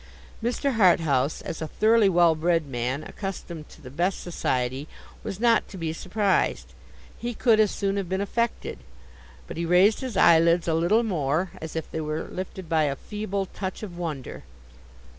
[0.43, 0.77] Mr.
[0.77, 4.87] Harthouse, as a thoroughly well bred man, accustomed to the best society,
[5.23, 10.67] was not to be surprised—he could as soon have been affected—but he raised his eyelids
[10.67, 14.41] a little more, as if they were lifted by a feeble touch of wonder.